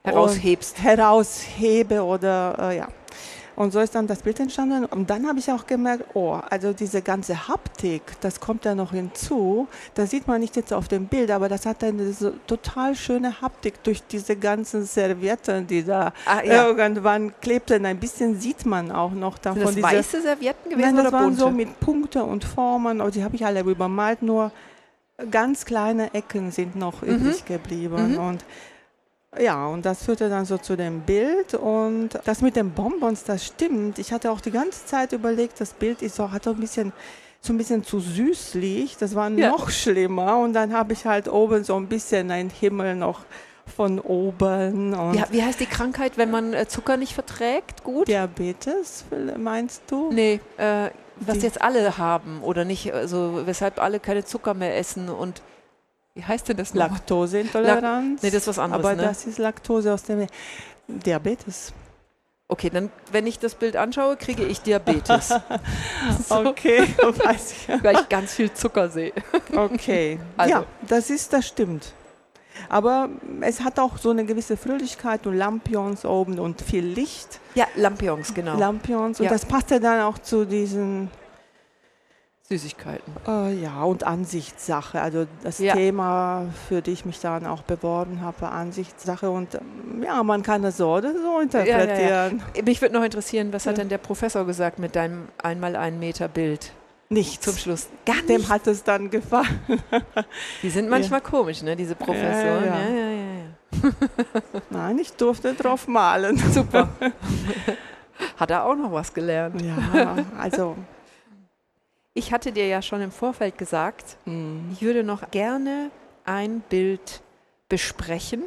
Heraushebst. 0.03 0.79
Und 0.79 0.85
heraushebe 0.85 2.03
oder 2.03 2.57
äh, 2.71 2.79
ja. 2.79 2.89
Und 3.57 3.73
so 3.73 3.81
ist 3.81 3.95
dann 3.95 4.07
das 4.07 4.21
Bild 4.21 4.39
entstanden. 4.39 4.85
Und 4.85 5.09
dann 5.09 5.27
habe 5.27 5.39
ich 5.39 5.51
auch 5.51 5.67
gemerkt, 5.67 6.05
oh, 6.15 6.39
also 6.51 6.75
diese 6.75 7.01
ganze 7.01 7.49
Haptik, 7.49 8.03
das 8.21 8.39
kommt 8.39 8.67
ja 8.67 8.75
noch 8.75 8.93
hinzu. 8.93 9.67
Das 9.95 10.11
sieht 10.11 10.29
man 10.29 10.41
nicht 10.41 10.57
jetzt 10.57 10.75
auf 10.75 10.89
dem 10.89 11.07
Bild, 11.07 11.31
aber 11.31 11.49
das 11.49 11.65
hat 11.65 11.83
eine 11.83 12.13
so 12.13 12.33
total 12.47 12.95
schöne 12.95 13.41
Haptik 13.41 13.83
durch 13.83 14.07
diese 14.07 14.37
ganzen 14.37 14.85
Servietten, 14.85 15.67
die 15.67 15.83
da 15.83 16.13
ah, 16.27 16.43
ja. 16.45 16.67
irgendwann 16.67 17.33
klebten. 17.41 17.87
Ein 17.87 17.99
bisschen 17.99 18.39
sieht 18.39 18.67
man 18.67 18.93
auch 18.93 19.13
noch 19.13 19.39
davon. 19.39 19.67
Sind 19.69 19.83
das 19.83 19.93
weiße 19.93 20.23
Servietten 20.23 20.71
gewesen 20.71 20.81
Nein, 20.81 20.97
das 20.97 21.07
oder 21.07 21.13
waren 21.13 21.25
bunte? 21.25 21.41
so 21.41 21.51
mit 21.51 21.81
Punkte 21.81 22.25
und 22.25 22.45
Formen. 22.45 23.01
Und 23.01 23.15
die 23.15 23.25
habe 23.25 23.37
ich 23.37 23.47
alle 23.47 23.61
übermalt, 23.61 24.23
nur 24.23 24.53
ganz 25.31 25.65
kleine 25.65 26.13
Ecken 26.13 26.51
sind 26.51 26.77
noch 26.77 27.01
mhm. 27.01 27.09
übrig 27.09 27.45
geblieben. 27.47 28.13
Mhm. 28.13 28.19
Und 28.19 28.45
ja, 29.41 29.67
und 29.67 29.85
das 29.85 30.05
führte 30.05 30.29
dann 30.29 30.45
so 30.45 30.59
zu 30.59 30.77
dem 30.77 31.01
Bild. 31.01 31.55
Und 31.55 32.11
das 32.25 32.43
mit 32.43 32.57
den 32.57 32.71
Bonbons, 32.71 33.25
das 33.25 33.45
stimmt. 33.45 33.99
Ich 33.99 34.13
hatte 34.13 34.31
auch 34.31 34.41
die 34.41 34.51
ganze 34.51 34.85
Zeit 34.87 35.13
überlegt, 35.13 35.61
das 35.61 35.73
Bild 35.73 36.03
ist 36.03 36.21
auch, 36.21 36.33
hat 36.33 36.47
auch 36.49 36.55
ein 36.55 36.61
bisschen 36.61 36.93
so 37.41 37.53
ein 37.53 37.59
bisschen 37.59 37.85
zu 37.85 38.01
süßlich. 38.01 38.97
Das 38.97 39.15
war 39.15 39.31
ja. 39.31 39.51
noch 39.51 39.71
schlimmer. 39.71 40.39
Und 40.39 40.53
dann 40.53 40.73
habe 40.73 40.93
ich 40.93 41.07
halt 41.07 41.29
oben 41.29 41.65
so 41.65 41.77
ein 41.77 41.87
bisschen 41.87 42.31
einen 42.31 42.51
Himmel 42.51 42.97
noch 42.97 43.21
von 43.75 43.99
oben. 44.01 44.93
Wie, 45.13 45.23
wie, 45.31 45.43
heißt 45.43 45.61
die 45.61 45.67
Krankheit, 45.67 46.17
wenn 46.17 46.31
man 46.31 46.53
äh, 46.53 46.69
Zucker 46.69 46.97
nicht 46.97 47.15
verträgt? 47.15 47.85
Gut? 47.85 48.09
Diabetes, 48.09 49.05
meinst 49.37 49.83
du? 49.89 50.13
Nee, 50.13 50.41
äh, 50.57 50.91
was 51.19 51.39
die. 51.39 51.45
jetzt 51.45 51.63
alle 51.63 51.99
haben 51.99 52.43
oder 52.43 52.65
nicht, 52.65 52.93
also 52.93 53.43
weshalb 53.45 53.81
alle 53.81 54.01
keine 54.01 54.25
Zucker 54.25 54.55
mehr 54.55 54.77
essen 54.77 55.09
und 55.09 55.43
wie 56.17 56.25
heißt 56.25 56.49
denn 56.49 56.57
das 56.57 56.73
noch? 56.73 56.89
Laktoseintoleranz. 56.89 58.23
nee, 58.23 58.31
das 58.31 58.43
ist 58.43 58.49
was 58.49 58.59
anderes. 58.59 58.85
Aber 58.85 58.97
ne? 58.97 59.03
das 59.03 59.27
ist 59.27 59.39
Laktose 59.39 59.93
aus 59.93 60.03
dem 60.05 60.27
Diabetes. 60.89 61.75
Okay, 62.49 62.71
dann, 62.71 62.91
wenn 63.13 63.27
ich 63.27 63.39
das 63.39 63.55
Bild 63.55 63.77
anschaue, 63.77 64.17
kriege 64.17 64.45
ich 64.45 64.63
Diabetes. 64.63 65.29
so. 66.29 66.37
Okay, 66.37 66.87
weiß 66.99 67.53
ich. 67.53 67.69
Weil 67.85 67.97
ich 67.97 68.09
ganz 68.09 68.33
viel 68.33 68.51
Zucker 68.53 68.89
sehe. 68.89 69.13
Okay. 69.55 70.19
Also. 70.39 70.55
Ja, 70.55 70.65
das 70.89 71.11
ist, 71.11 71.35
das 71.35 71.47
stimmt. 71.47 71.93
Aber 72.71 73.11
es 73.43 73.61
hat 73.61 73.79
auch 73.79 73.99
so 73.99 74.09
eine 74.09 74.25
gewisse 74.25 74.57
Fröhlichkeit 74.57 75.27
und 75.27 75.37
Lampions 75.37 76.07
oben 76.07 76.39
und 76.39 76.63
viel 76.63 76.87
Licht. 76.87 77.41
Ja, 77.55 77.67
Lampions, 77.75 78.33
genau. 78.33 78.57
Lampions. 78.57 79.21
Und 79.21 79.27
ja. 79.27 79.33
das 79.33 79.45
passt 79.45 79.71
ja 79.71 79.79
dann 79.79 80.01
auch 80.01 80.19
zu 80.19 80.47
diesen 80.47 81.11
Süßigkeiten. 82.49 83.13
Äh, 83.27 83.55
ja, 83.55 83.83
und 83.83 84.05
Ansichtssache. 84.05 85.01
Also 85.01 85.27
das 85.43 85.59
ja. 85.59 85.75
Thema, 85.75 86.47
für 86.69 86.81
das 86.81 86.95
ich 86.95 87.05
mich 87.05 87.19
dann 87.19 87.45
auch 87.45 87.63
beworben 87.63 88.21
habe, 88.21 88.43
war 88.43 88.53
Ansichtssache. 88.53 89.31
Und 89.31 89.55
ähm, 89.57 90.05
ja, 90.05 90.23
man 90.23 90.43
kann 90.43 90.63
das 90.63 90.77
so 90.77 90.95
oder 90.95 91.13
so 91.13 91.41
interpretieren. 91.41 91.99
Ja, 91.99 92.29
ja, 92.29 92.63
Mich 92.65 92.81
würde 92.81 92.95
noch 92.95 93.03
interessieren, 93.03 93.53
was 93.53 93.67
hat 93.67 93.79
denn 93.79 93.89
der 93.89 93.99
Professor 93.99 94.47
gesagt 94.47 94.79
mit 94.79 94.95
deinem 94.95 95.29
einmal 95.43 95.75
einen 95.75 95.99
Meter 95.99 96.29
Bild? 96.29 96.73
Nichts. 97.09 97.45
Zum 97.45 97.57
Schluss. 97.57 97.89
Gar 98.05 98.23
Dem 98.23 98.39
nicht. 98.39 98.51
hat 98.51 98.67
es 98.67 98.83
dann 98.83 99.11
gefallen. 99.11 99.61
Die 100.63 100.71
sind 100.71 100.89
manchmal 100.89 101.21
komisch, 101.21 101.63
ne, 101.63 101.77
diese 101.77 101.95
Professoren. 101.95 102.65
Ja, 102.65 102.89
ja, 102.89 103.11
ja. 103.11 103.91
Nein, 104.71 104.99
ich 104.99 105.13
durfte 105.13 105.55
drauf 105.55 105.87
malen. 105.87 106.37
Super. 106.37 106.89
Hat 108.39 108.51
er 108.51 108.65
auch 108.65 108.75
noch 108.75 108.91
was 108.93 109.13
gelernt? 109.13 109.61
Ja, 109.61 110.17
also 110.39 110.75
ich 112.17 112.33
hatte 112.33 112.51
dir 112.51 112.67
ja 112.67 112.81
schon 112.81 113.03
im 113.03 113.13
Vorfeld 113.13 113.59
gesagt, 113.59 114.17
mhm. 114.25 114.71
ich 114.73 114.81
würde 114.81 115.05
noch 115.05 115.31
gerne 115.31 115.91
ein 116.25 116.61
Bild 116.61 117.21
besprechen. 117.69 118.43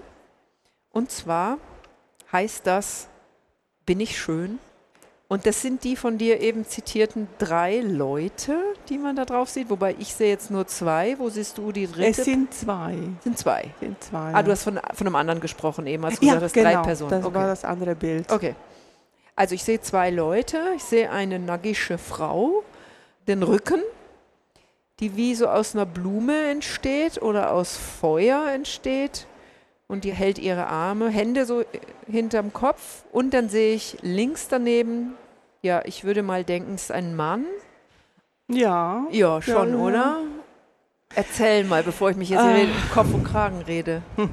Und 0.91 1.11
zwar 1.11 1.59
heißt 2.31 2.65
das, 2.65 3.07
bin 3.85 3.99
ich 3.99 4.17
schön? 4.17 4.57
Und 5.27 5.45
das 5.45 5.61
sind 5.61 5.83
die 5.83 5.95
von 5.95 6.17
dir 6.17 6.41
eben 6.41 6.65
zitierten 6.65 7.27
drei 7.37 7.81
Leute, 7.81 8.57
die 8.89 8.97
man 8.97 9.15
da 9.15 9.25
drauf 9.25 9.49
sieht. 9.49 9.69
Wobei 9.69 9.95
ich 9.99 10.15
sehe 10.15 10.29
jetzt 10.29 10.49
nur 10.49 10.65
zwei. 10.65 11.19
Wo 11.19 11.29
siehst 11.29 11.59
du 11.59 11.71
die 11.71 11.85
dritte? 11.85 12.21
Es 12.21 12.25
sind 12.25 12.51
zwei. 12.51 12.97
Sind 13.23 13.37
zwei. 13.37 13.69
Sind 13.79 14.03
zwei. 14.03 14.33
Ah, 14.33 14.41
du 14.41 14.49
hast 14.49 14.63
von, 14.63 14.79
von 14.95 15.05
einem 15.05 15.15
anderen 15.15 15.39
gesprochen 15.39 15.85
eben, 15.85 16.03
als 16.03 16.19
du 16.19 16.25
ja, 16.25 16.33
gesagt 16.33 16.45
hast, 16.45 16.53
genau, 16.53 16.71
drei 16.71 16.81
Personen. 16.81 17.11
Das 17.11 17.23
okay. 17.23 17.35
war 17.35 17.45
das 17.45 17.63
andere 17.63 17.93
Bild. 17.93 18.31
Okay. 18.31 18.55
Also 19.35 19.53
ich 19.53 19.63
sehe 19.63 19.79
zwei 19.79 20.09
Leute. 20.09 20.59
Ich 20.75 20.83
sehe 20.83 21.11
eine 21.11 21.37
naggische 21.37 21.99
Frau 21.99 22.63
den 23.27 23.43
Rücken, 23.43 23.81
die 24.99 25.15
wie 25.15 25.35
so 25.35 25.47
aus 25.47 25.75
einer 25.75 25.85
Blume 25.85 26.49
entsteht 26.49 27.21
oder 27.21 27.51
aus 27.51 27.77
Feuer 27.77 28.47
entsteht. 28.47 29.27
Und 29.87 30.03
die 30.03 30.11
hält 30.11 30.37
ihre 30.37 30.67
Arme, 30.67 31.09
Hände 31.09 31.45
so 31.45 31.63
hinterm 32.07 32.53
Kopf. 32.53 33.03
Und 33.11 33.33
dann 33.33 33.49
sehe 33.49 33.73
ich 33.73 33.97
links 34.01 34.47
daneben, 34.47 35.15
ja, 35.61 35.81
ich 35.85 36.03
würde 36.03 36.21
mal 36.21 36.43
denken, 36.43 36.75
es 36.75 36.83
ist 36.83 36.91
ein 36.91 37.15
Mann. 37.15 37.45
Ja. 38.47 39.07
Ja, 39.11 39.41
schon, 39.41 39.73
ja, 39.73 39.79
oder? 39.79 40.17
Erzähl 41.15 41.63
mal, 41.63 41.81
bevor 41.81 42.11
ich 42.11 42.17
mich 42.17 42.29
jetzt 42.29 42.43
äh. 42.43 42.67
Kopf 42.93 43.13
und 43.13 43.23
Kragen 43.23 43.61
rede. 43.63 44.03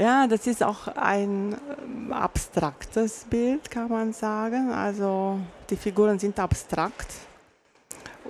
Ja, 0.00 0.28
das 0.28 0.46
ist 0.46 0.62
auch 0.62 0.86
ein 0.86 1.56
ähm, 1.82 2.12
abstraktes 2.12 3.26
Bild, 3.28 3.68
kann 3.68 3.88
man 3.88 4.12
sagen. 4.12 4.70
Also 4.70 5.40
die 5.70 5.76
Figuren 5.76 6.20
sind 6.20 6.38
abstrakt. 6.38 7.12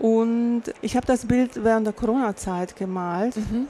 Und 0.01 0.63
ich 0.81 0.97
habe 0.97 1.07
das 1.07 1.27
Bild 1.27 1.63
während 1.65 1.87
der 1.87 1.93
Corona-Zeit 1.93 2.77
gemalt. 2.77 3.37
Mhm. 3.37 3.69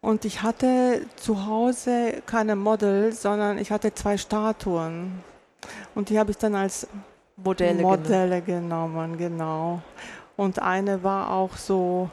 Und 0.00 0.26
ich 0.26 0.42
hatte 0.42 1.00
zu 1.16 1.46
Hause 1.46 2.22
keine 2.26 2.56
Model, 2.56 3.12
sondern 3.12 3.56
ich 3.56 3.70
hatte 3.70 3.94
zwei 3.94 4.18
Statuen. 4.18 5.12
Und 5.94 6.10
die 6.10 6.18
habe 6.18 6.30
ich 6.30 6.36
dann 6.36 6.54
als 6.54 6.86
Modelle, 7.36 7.82
Modelle 7.82 8.42
genommen. 8.42 9.16
genau. 9.16 9.80
Und 10.36 10.60
eine 10.60 11.02
war 11.02 11.30
auch 11.30 11.56
so, 11.56 12.10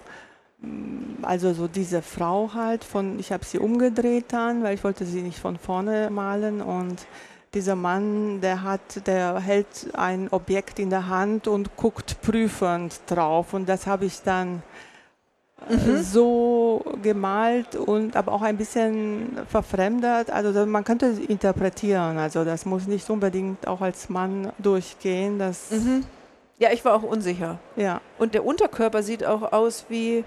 mm, 0.62 1.24
also 1.24 1.54
so 1.54 1.68
diese 1.68 2.02
Frau 2.02 2.52
halt 2.54 2.86
von, 2.86 3.20
ich 3.20 3.32
habe 3.32 3.44
sie 3.44 3.60
umgedreht 3.60 4.26
dann, 4.30 4.64
weil 4.64 4.76
ich 4.76 4.84
wollte 4.84 5.06
sie 5.06 5.22
nicht 5.22 5.40
von 5.40 5.58
vorne 5.58 6.10
malen 6.10 6.62
und 6.62 7.06
dieser 7.54 7.76
Mann, 7.76 8.40
der 8.42 8.64
hat, 8.64 9.06
der 9.08 9.40
hält 9.40 9.90
ein 9.94 10.30
Objekt 10.32 10.80
in 10.80 10.90
der 10.90 11.08
Hand 11.08 11.48
und 11.48 11.76
guckt 11.76 12.22
prüfend 12.22 13.02
drauf. 13.08 13.54
Und 13.54 13.68
das 13.68 13.88
habe 13.88 14.06
ich 14.06 14.22
dann 14.22 14.64
äh, 15.70 15.76
mhm. 15.76 16.02
so 16.02 16.84
gemalt 17.02 17.76
und 17.76 18.16
aber 18.16 18.32
auch 18.32 18.42
ein 18.42 18.58
bisschen 18.58 19.38
verfremdet. 19.50 20.30
Also 20.30 20.66
man 20.66 20.84
könnte 20.84 21.08
interpretieren. 21.28 22.18
Also 22.18 22.46
das 22.46 22.66
muss 22.66 22.88
nicht 22.88 23.10
unbedingt 23.10 23.68
auch 23.68 23.82
als 23.82 24.08
Mann 24.10 24.54
durchgehen. 24.58 25.38
Das 25.38 25.72
mhm. 25.72 26.06
Ja, 26.58 26.72
ich 26.72 26.86
war 26.86 26.94
auch 26.94 27.04
unsicher. 27.04 27.58
Ja. 27.76 28.02
Und 28.18 28.34
der 28.34 28.46
Unterkörper 28.46 29.04
sieht 29.04 29.26
auch 29.26 29.52
aus 29.52 29.86
wie, 29.90 30.24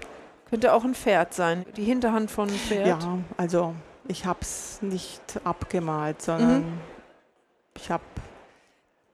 könnte 0.49 0.73
auch 0.73 0.83
ein 0.83 0.93
Pferd 0.93 1.33
sein. 1.33 1.65
Die 1.77 1.85
Hinterhand 1.85 2.29
von 2.29 2.49
einem 2.49 2.57
Pferd. 2.57 2.87
Ja, 2.87 3.17
also 3.37 3.73
ich 4.07 4.25
habe 4.25 4.39
es 4.41 4.79
nicht 4.81 5.21
abgemalt, 5.43 6.21
sondern 6.21 6.57
mhm 6.59 6.94
ich 7.75 7.89
habe. 7.89 8.03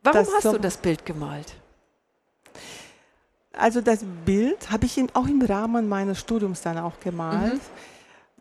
Warum 0.04 0.28
hast 0.34 0.46
du 0.46 0.58
das 0.58 0.78
Bild 0.78 1.06
gemalt? 1.06 1.56
Also 3.54 3.82
das 3.82 4.04
Bild 4.26 4.72
habe 4.72 4.86
ich 4.86 4.98
in, 4.98 5.10
auch 5.14 5.28
im 5.28 5.42
Rahmen 5.42 5.90
meines 5.90 6.20
Studiums 6.20 6.62
dann 6.62 6.78
auch 6.78 7.00
gemalt. 7.00 7.54
Mhm. 7.54 7.60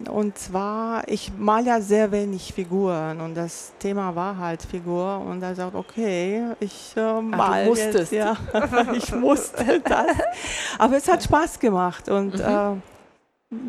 Und 0.09 0.39
zwar, 0.39 1.07
ich 1.09 1.31
male 1.37 1.67
ja 1.67 1.81
sehr 1.81 2.11
wenig 2.11 2.55
Figuren 2.55 3.21
und 3.21 3.35
das 3.35 3.73
Thema 3.79 4.15
war 4.17 4.39
halt 4.39 4.63
Figur 4.63 5.19
und 5.19 5.41
da 5.41 5.55
sagt 5.55 5.75
okay, 5.75 6.43
ich 6.59 6.95
äh, 6.97 7.21
mal 7.21 7.69
Ach, 7.71 7.77
jetzt, 7.77 8.11
ja, 8.11 8.35
ich 8.95 9.15
musste 9.15 9.81
das. 9.81 10.07
Aber 10.79 10.97
es 10.97 11.07
hat 11.07 11.23
Spaß 11.23 11.59
gemacht 11.59 12.09
und 12.09 12.39
mhm. 12.39 12.83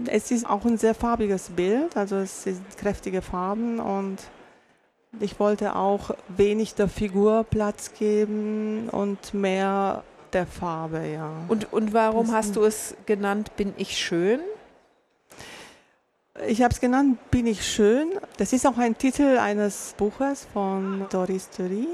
äh, 0.05 0.15
es 0.15 0.31
ist 0.31 0.50
auch 0.50 0.63
ein 0.63 0.77
sehr 0.77 0.96
farbiges 0.96 1.50
Bild, 1.50 1.98
also 1.98 2.17
es 2.17 2.43
sind 2.43 2.62
kräftige 2.77 3.22
Farben 3.22 3.81
und 3.81 4.20
Ich 5.20 5.39
wollte 5.39 5.75
auch 5.75 6.12
wenig 6.30 6.75
der 6.75 6.88
Figur 6.88 7.44
Platz 7.44 7.94
geben 7.94 8.89
und 8.89 9.34
mehr 9.34 10.03
der 10.34 10.48
Farbe, 10.48 11.06
ja. 11.06 11.32
Und, 11.50 11.72
und 11.74 11.94
warum 11.94 12.27
das 12.27 12.36
hast 12.36 12.56
du 12.56 12.63
es 12.63 12.96
genannt, 13.06 13.56
bin 13.58 13.74
ich 13.77 13.98
schön? 13.98 14.39
Ich 16.48 16.62
habe 16.62 16.74
es 16.74 16.80
genannt, 16.80 17.20
bin 17.30 17.46
ich 17.46 17.65
schön. 17.65 18.12
Das 18.38 18.53
ist 18.53 18.65
auch 18.65 18.77
ein 18.77 18.98
Titel 18.98 19.38
eines 19.38 19.94
Buches 19.98 20.48
von 20.53 21.06
Doris 21.10 21.50
Thury. 21.50 21.88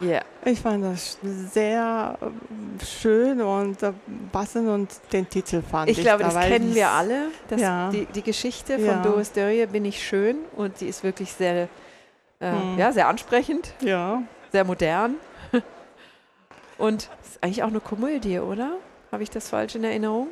Ja. 0.00 0.20
Ich 0.44 0.60
fand 0.60 0.84
das 0.84 1.18
sehr 1.52 2.18
äh, 2.20 2.84
schön 2.84 3.40
und 3.40 3.82
äh, 3.82 3.92
passend 4.32 4.68
und 4.68 4.88
den 5.12 5.28
Titel 5.28 5.62
fand 5.62 5.90
ich. 5.90 5.98
Ich 5.98 6.04
glaube, 6.04 6.24
das 6.24 6.34
kennen 6.34 6.74
wir 6.74 6.88
alle. 6.88 7.28
Das, 7.48 7.60
ja. 7.60 7.90
die, 7.90 8.06
die 8.06 8.22
Geschichte 8.22 8.78
von 8.78 8.86
ja. 8.86 9.02
Doris 9.02 9.32
Dörrie 9.32 9.66
bin 9.66 9.84
ich 9.84 10.04
schön 10.04 10.38
und 10.56 10.80
die 10.80 10.86
ist 10.86 11.04
wirklich 11.04 11.32
sehr, 11.32 11.68
äh, 12.42 12.50
hm. 12.50 12.78
ja, 12.78 12.92
sehr 12.92 13.08
ansprechend, 13.08 13.72
ja. 13.80 14.22
sehr 14.50 14.64
modern. 14.64 15.14
und 16.78 17.08
ist 17.22 17.42
eigentlich 17.42 17.62
auch 17.62 17.68
eine 17.68 17.80
Komödie, 17.80 18.40
oder? 18.40 18.72
Habe 19.10 19.22
ich 19.22 19.30
das 19.30 19.48
falsch 19.48 19.74
in 19.74 19.84
Erinnerung? 19.84 20.28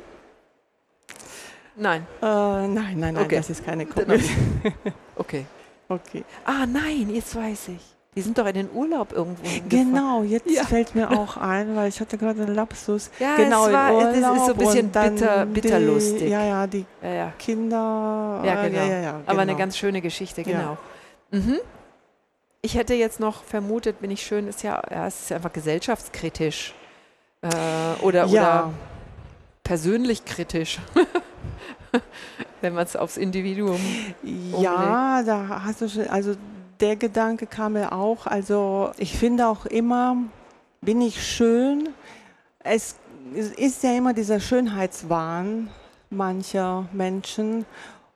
Nein. 1.75 2.05
Äh, 2.21 2.25
nein, 2.25 2.73
nein, 2.73 2.99
nein, 2.99 3.17
okay. 3.17 3.37
das 3.37 3.49
ist 3.49 3.65
keine 3.65 3.85
Komödie. 3.85 4.29
okay. 5.15 5.45
Okay. 5.87 6.23
Ah, 6.45 6.65
nein, 6.65 7.09
jetzt 7.13 7.35
weiß 7.35 7.69
ich. 7.69 7.81
Die 8.15 8.21
sind 8.21 8.37
doch 8.37 8.45
in 8.45 8.55
den 8.55 8.69
Urlaub 8.73 9.13
irgendwo 9.13 9.43
Genau, 9.69 10.23
jetzt 10.23 10.49
ja. 10.49 10.65
fällt 10.65 10.95
mir 10.95 11.11
auch 11.17 11.37
ein, 11.37 11.77
weil 11.77 11.87
ich 11.87 12.01
hatte 12.01 12.17
gerade 12.17 12.41
einen 12.43 12.55
Lapsus. 12.55 13.09
Ja, 13.19 13.37
genau, 13.37 13.67
es 13.67 13.73
war, 13.73 13.93
Urlaub 13.93 14.13
das 14.13 14.37
ist 14.37 14.45
so 14.45 14.51
ein 14.51 14.57
bisschen 14.57 14.89
bitter, 14.89 15.45
bitterlustig. 15.45 16.23
Die, 16.23 16.27
ja, 16.27 16.43
ja, 16.43 16.67
die 16.67 16.85
ja, 17.01 17.13
ja. 17.13 17.33
Kinder. 17.39 18.41
Ja, 18.43 18.67
genau. 18.67 18.79
Ja, 18.79 18.99
genau. 18.99 19.23
Aber 19.25 19.41
eine 19.41 19.51
genau. 19.53 19.57
ganz 19.59 19.77
schöne 19.77 20.01
Geschichte, 20.01 20.43
genau. 20.43 20.77
Mhm. 21.31 21.59
Ich 22.61 22.75
hätte 22.75 22.93
jetzt 22.93 23.19
noch 23.19 23.43
vermutet, 23.43 24.01
bin 24.01 24.11
ich 24.11 24.23
schön, 24.23 24.47
ist 24.47 24.61
ja, 24.61 24.81
ja 24.91 25.07
es 25.07 25.21
ist 25.21 25.31
einfach 25.31 25.51
gesellschaftskritisch. 25.51 26.75
Äh, 27.41 27.47
oder, 28.03 28.29
oder 28.29 28.71
persönlich 29.63 30.25
kritisch. 30.25 30.79
Wenn 32.61 32.75
man 32.75 32.83
es 32.83 32.95
aufs 32.95 33.17
Individuum. 33.17 33.79
Ja, 34.59 35.21
umlegt. 35.21 35.27
da 35.27 35.63
hast 35.65 35.81
du 35.81 35.89
schon, 35.89 36.07
also 36.07 36.35
der 36.79 36.95
Gedanke 36.95 37.47
kam 37.47 37.73
mir 37.73 37.93
auch. 37.93 38.27
Also 38.27 38.91
ich 38.97 39.17
finde 39.17 39.47
auch 39.47 39.65
immer, 39.65 40.17
bin 40.81 41.01
ich 41.01 41.25
schön. 41.25 41.89
Es 42.63 42.95
ist 43.33 43.83
ja 43.83 43.95
immer 43.97 44.13
dieser 44.13 44.39
Schönheitswahn 44.39 45.69
mancher 46.09 46.87
Menschen. 46.91 47.65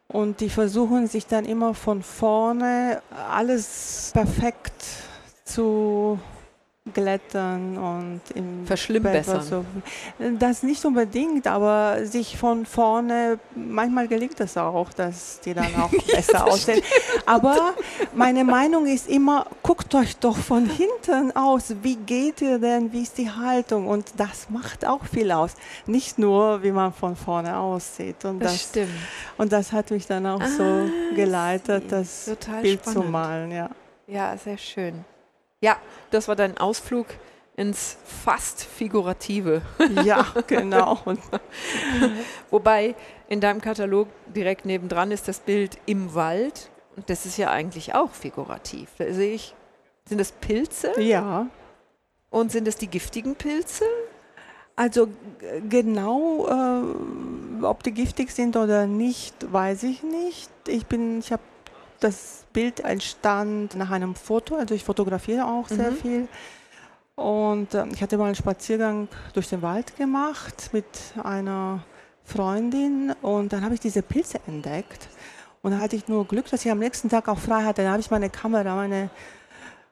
Und 0.08 0.40
die 0.40 0.50
versuchen 0.50 1.08
sich 1.08 1.26
dann 1.26 1.46
immer 1.46 1.74
von 1.74 2.04
vorne 2.04 3.02
alles 3.30 4.12
perfekt 4.14 4.86
zu 5.44 6.20
glättern 6.94 7.78
und 7.78 8.22
im 8.36 8.66
Verschlimmbessern. 8.68 9.42
So. 9.42 9.66
Das 10.40 10.62
nicht 10.62 10.86
unbedingt, 10.86 11.48
aber 11.48 12.06
sich 12.06 12.38
von 12.38 12.66
vorne, 12.68 13.40
manchmal 13.56 14.08
gelingt 14.08 14.40
es 14.40 14.56
auch, 14.56 14.94
dass 14.94 15.40
die 15.40 15.56
dann 15.56 15.74
auch 15.82 15.90
besser 16.12 16.46
aussehen. 16.46 16.84
Aber 17.26 17.74
meine 18.14 18.44
Meinung 18.44 18.86
ist 18.86 19.10
immer, 19.10 19.48
guckt 19.64 19.96
euch 19.96 20.16
doch 20.18 20.38
von 20.38 20.70
hinten 20.70 21.36
aus, 21.36 21.74
wie 21.82 21.96
geht 21.96 22.42
ihr 22.42 22.60
denn, 22.60 22.94
wie 22.94 23.02
ist 23.02 23.18
die 23.18 23.32
Haltung 23.32 23.88
und 23.88 24.14
das 24.18 24.50
macht 24.52 24.86
auch 24.86 25.06
viel 25.06 25.32
aus. 25.32 25.56
Nicht 25.88 26.20
nur, 26.20 26.62
wie 26.62 26.72
man 26.72 26.94
von 26.94 27.16
vorne 27.16 27.58
aussieht. 27.58 28.24
Und 28.26 28.40
das, 28.40 28.52
das 28.52 28.62
stimmt. 28.70 28.94
Und 29.38 29.52
das 29.52 29.72
hat 29.72 29.90
mich 29.90 30.06
dann 30.06 30.28
auch 30.28 30.42
ah, 30.42 30.48
so 30.48 30.90
geleitet, 31.16 31.86
das 31.92 32.32
Bild 32.62 32.82
spannend. 32.82 33.06
zu 33.06 33.12
malen. 33.12 33.52
Ja. 33.52 33.70
ja, 34.06 34.38
sehr 34.38 34.58
schön. 34.60 35.04
Ja, 35.66 35.78
das 36.12 36.28
war 36.28 36.36
dein 36.36 36.60
Ausflug 36.60 37.08
ins 37.56 37.98
fast 38.06 38.64
Figurative. 38.64 39.64
Ja, 40.04 40.24
genau. 40.48 41.00
Wobei 42.52 42.94
in 43.30 43.42
deinem 43.42 43.62
Katalog 43.62 44.08
direkt 44.28 44.66
nebendran 44.66 45.10
ist 45.10 45.28
das 45.28 45.40
Bild 45.40 45.80
im 45.88 46.14
Wald. 46.14 46.70
Und 46.96 47.10
das 47.10 47.26
ist 47.26 47.38
ja 47.38 47.50
eigentlich 47.50 47.96
auch 47.96 48.12
figurativ. 48.12 48.90
Da 49.00 49.12
sehe 49.12 49.34
ich, 49.34 49.56
sind 50.08 50.20
das 50.20 50.34
Pilze? 50.34 51.02
Ja. 51.02 51.48
Und 52.30 52.52
sind 52.52 52.68
das 52.68 52.76
die 52.76 52.88
giftigen 52.88 53.36
Pilze? 53.36 53.86
Also 54.76 55.08
genau, 55.68 56.48
äh, 56.48 57.66
ob 57.66 57.82
die 57.82 57.92
giftig 57.92 58.30
sind 58.30 58.56
oder 58.56 58.86
nicht, 58.86 59.52
weiß 59.52 59.82
ich 59.82 60.04
nicht. 60.04 60.52
Ich 60.68 60.86
bin, 60.86 61.18
ich 61.18 61.32
habe 61.32 61.42
das 62.00 62.46
Bild 62.54 62.80
entstand 62.82 63.76
nach 63.76 63.92
einem 63.92 64.16
Foto, 64.16 64.56
also 64.56 64.74
ich 64.76 64.84
fotografiere 64.84 65.46
auch 65.46 65.68
sehr 65.68 65.92
mhm. 65.92 65.96
viel. 65.96 66.28
Und 67.16 67.74
äh, 67.74 67.86
ich 67.94 68.02
hatte 68.02 68.18
mal 68.18 68.26
einen 68.26 68.36
Spaziergang 68.36 69.08
durch 69.34 69.50
den 69.50 69.62
Wald 69.62 69.96
gemacht 69.96 70.70
mit 70.74 70.86
einer 71.24 71.84
Freundin 72.24 73.14
und 73.22 73.54
dann 73.54 73.64
habe 73.64 73.74
ich 73.74 73.80
diese 73.80 74.02
Pilze 74.02 74.40
entdeckt. 74.48 75.08
Und 75.62 75.72
da 75.72 75.80
hatte 75.80 75.96
ich 75.96 76.08
nur 76.08 76.26
Glück, 76.28 76.50
dass 76.50 76.66
ich 76.66 76.72
am 76.72 76.80
nächsten 76.80 77.10
Tag 77.10 77.28
auch 77.28 77.40
frei 77.40 77.64
hatte. 77.64 77.82
Dann 77.82 77.92
habe 77.92 78.02
ich 78.02 78.12
meine 78.12 78.30
Kamera, 78.30 78.76
meine 78.76 79.10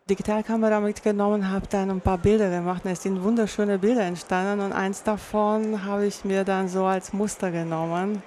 Digitalkamera 0.10 0.80
mitgenommen, 0.82 1.50
habe 1.50 1.66
dann 1.70 1.90
ein 1.90 2.02
paar 2.02 2.18
Bilder 2.18 2.50
gemacht. 2.50 2.86
Und 2.86 2.92
es 2.92 3.02
sind 3.02 3.24
wunderschöne 3.24 3.80
Bilder 3.80 4.04
entstanden 4.04 4.66
und 4.66 4.74
eins 4.74 5.02
davon 5.04 5.84
habe 5.86 6.06
ich 6.06 6.26
mir 6.26 6.44
dann 6.44 6.68
so 6.68 6.86
als 6.86 7.14
Muster 7.14 7.52
genommen 7.52 8.22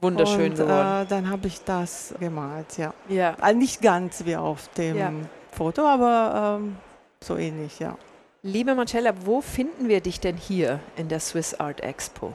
wunderschön 0.00 0.52
und, 0.52 0.58
geworden. 0.58 1.04
Äh, 1.04 1.06
dann 1.06 1.30
habe 1.30 1.46
ich 1.48 1.62
das 1.64 2.14
gemalt, 2.20 2.78
ja. 2.78 2.92
ja. 3.08 3.34
Also 3.40 3.58
nicht 3.58 3.82
ganz 3.82 4.24
wie 4.24 4.36
auf 4.36 4.68
dem 4.76 4.96
ja. 4.96 5.12
Foto, 5.52 5.86
aber 5.86 6.58
ähm, 6.60 6.76
so 7.20 7.36
ähnlich, 7.36 7.78
ja. 7.78 7.96
Liebe 8.42 8.74
Marcella, 8.74 9.12
wo 9.24 9.40
finden 9.40 9.88
wir 9.88 10.00
dich 10.00 10.20
denn 10.20 10.36
hier 10.36 10.80
in 10.96 11.08
der 11.08 11.20
Swiss 11.20 11.54
Art 11.54 11.80
Expo? 11.80 12.32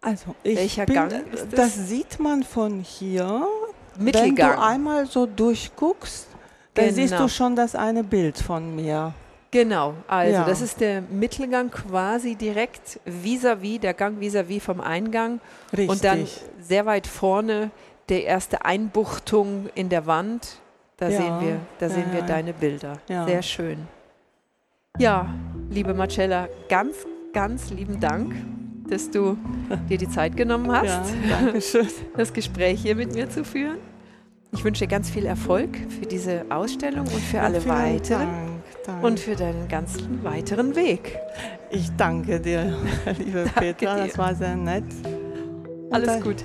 Also, 0.00 0.34
Welcher 0.42 0.86
bin, 0.86 0.94
Gang 0.94 1.12
ist 1.32 1.52
das? 1.52 1.54
Das 1.54 1.88
sieht 1.88 2.18
man 2.18 2.42
von 2.42 2.80
hier. 2.80 3.46
Mittelgang. 3.98 4.50
Wenn 4.50 4.56
du 4.56 4.62
einmal 4.62 5.06
so 5.06 5.26
durchguckst, 5.26 6.26
dann 6.74 6.86
genau. 6.86 6.96
siehst 6.96 7.18
du 7.18 7.28
schon 7.28 7.54
das 7.54 7.74
eine 7.74 8.02
Bild 8.02 8.38
von 8.38 8.74
mir. 8.74 9.12
Genau, 9.52 9.92
also 10.08 10.32
ja. 10.32 10.44
das 10.46 10.62
ist 10.62 10.80
der 10.80 11.02
Mittelgang 11.02 11.70
quasi 11.70 12.36
direkt 12.36 12.98
vis-à-vis, 13.04 13.76
-vis, 13.76 13.80
der 13.80 13.92
Gang 13.92 14.18
vis-à-vis 14.18 14.62
-vis 14.62 14.64
vom 14.64 14.80
Eingang. 14.80 15.40
Richtig. 15.72 15.90
Und 15.90 16.04
dann 16.04 16.26
sehr 16.58 16.86
weit 16.86 17.06
vorne 17.06 17.70
der 18.08 18.24
erste 18.24 18.64
Einbuchtung 18.64 19.68
in 19.74 19.90
der 19.90 20.06
Wand. 20.06 20.56
Da 20.96 21.08
ja. 21.08 21.18
sehen 21.18 21.40
wir, 21.40 21.60
da 21.78 21.86
ja, 21.86 21.92
sehen 21.92 22.06
wir 22.12 22.22
deine 22.22 22.54
Bilder. 22.54 22.98
Sehr 23.06 23.42
schön. 23.42 23.86
Ja, 24.98 25.28
liebe 25.68 25.92
Marcella, 25.92 26.48
ganz, 26.70 26.96
ganz 27.34 27.70
lieben 27.70 28.00
Dank, 28.00 28.34
dass 28.88 29.10
du 29.10 29.36
dir 29.90 29.98
die 29.98 30.08
Zeit 30.08 30.34
genommen 30.34 30.72
hast, 30.72 31.12
das 32.16 32.32
Gespräch 32.32 32.80
hier 32.80 32.96
mit 32.96 33.14
mir 33.14 33.28
zu 33.28 33.44
führen. 33.44 33.78
Ich 34.52 34.64
wünsche 34.64 34.84
dir 34.84 34.90
ganz 34.90 35.10
viel 35.10 35.26
Erfolg 35.26 35.76
für 35.88 36.06
diese 36.06 36.46
Ausstellung 36.48 37.06
und 37.06 37.20
für 37.20 37.40
alle 37.42 37.66
weiteren. 37.66 38.28
Dank. 38.28 38.51
Und 39.00 39.20
für 39.20 39.36
deinen 39.36 39.68
ganzen 39.68 40.22
weiteren 40.24 40.74
Weg. 40.74 41.18
Ich 41.70 41.90
danke 41.96 42.40
dir, 42.40 42.76
liebe 43.18 43.44
danke 43.44 43.60
Petra. 43.60 43.96
Dir. 43.96 44.06
Das 44.06 44.18
war 44.18 44.34
sehr 44.34 44.56
nett. 44.56 44.84
Und 45.04 45.94
Alles 45.94 46.22
Gute. 46.22 46.44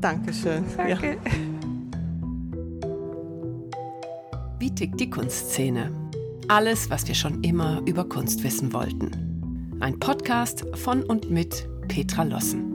Dankeschön. 0.00 0.64
Danke. 0.76 1.12
Ja. 1.12 1.16
Wie 4.58 4.70
tickt 4.74 5.00
die 5.00 5.08
Kunstszene? 5.08 5.90
Alles, 6.48 6.90
was 6.90 7.06
wir 7.08 7.14
schon 7.14 7.42
immer 7.42 7.80
über 7.86 8.04
Kunst 8.04 8.42
wissen 8.44 8.72
wollten. 8.72 9.78
Ein 9.80 9.98
Podcast 9.98 10.66
von 10.74 11.02
und 11.02 11.30
mit 11.30 11.68
Petra 11.88 12.24
Lossen. 12.24 12.69